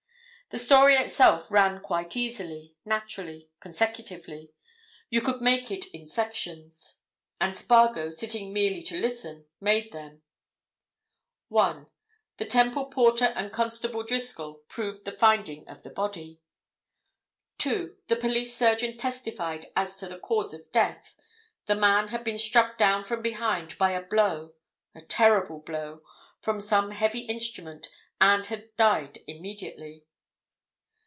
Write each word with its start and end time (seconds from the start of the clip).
The 0.49 0.57
story 0.57 0.95
itself 0.95 1.49
ran 1.49 1.79
quite 1.79 2.17
easily, 2.17 2.75
naturally, 2.83 3.49
consecutively—you 3.61 5.21
could 5.21 5.39
make 5.39 5.71
it 5.71 5.85
in 5.95 6.05
sections. 6.05 6.97
And 7.39 7.55
Spargo, 7.57 8.09
sitting 8.09 8.51
merely 8.51 8.81
to 8.83 8.99
listen, 8.99 9.45
made 9.61 9.93
them: 9.93 10.23
1. 11.47 11.87
The 12.35 12.43
Temple 12.45 12.87
porter 12.87 13.31
and 13.37 13.53
Constable 13.53 14.03
Driscoll 14.03 14.55
proved 14.67 15.05
the 15.05 15.13
finding 15.13 15.65
of 15.69 15.83
the 15.83 15.89
body. 15.89 16.41
2. 17.59 17.95
The 18.09 18.17
police 18.17 18.53
surgeon 18.53 18.97
testified 18.97 19.67
as 19.73 19.95
to 20.01 20.07
the 20.09 20.19
cause 20.19 20.53
of 20.53 20.69
death—the 20.73 21.75
man 21.75 22.09
had 22.09 22.25
been 22.25 22.37
struck 22.37 22.77
down 22.77 23.05
from 23.05 23.21
behind 23.21 23.77
by 23.77 23.91
a 23.91 24.03
blow, 24.05 24.55
a 24.93 24.99
terrible 24.99 25.61
blow—from 25.61 26.59
some 26.59 26.91
heavy 26.91 27.19
instrument, 27.21 27.87
and 28.19 28.47
had 28.47 28.75
died 28.75 29.19
immediately. 29.27 30.03